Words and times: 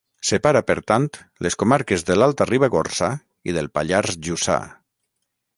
Separa, 0.27 0.61
per 0.69 0.75
tant, 0.91 1.05
les 1.47 1.57
comarques 1.63 2.07
de 2.09 2.17
l'Alta 2.19 2.49
Ribagorça 2.53 3.13
i 3.53 3.59
del 3.59 3.73
Pallars 3.77 4.21
Jussà. 4.29 4.61